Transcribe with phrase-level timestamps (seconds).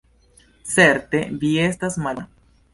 [0.77, 2.53] Certe vi estas malbona.